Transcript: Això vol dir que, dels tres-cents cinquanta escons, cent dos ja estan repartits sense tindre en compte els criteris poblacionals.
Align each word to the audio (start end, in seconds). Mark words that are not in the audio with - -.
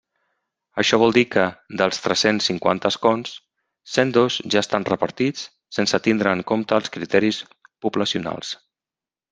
Això 0.83 0.97
vol 1.01 1.11
dir 1.17 1.23
que, 1.35 1.43
dels 1.81 2.01
tres-cents 2.05 2.47
cinquanta 2.51 2.91
escons, 2.95 3.35
cent 3.97 4.15
dos 4.17 4.39
ja 4.55 4.65
estan 4.67 4.89
repartits 4.93 5.45
sense 5.79 6.03
tindre 6.09 6.35
en 6.39 6.43
compte 6.55 6.81
els 6.81 6.95
criteris 6.99 7.43
poblacionals. 7.87 8.61